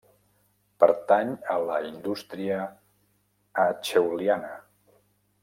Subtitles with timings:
[0.83, 2.57] Pertany a la indústria
[3.67, 4.53] acheuliana.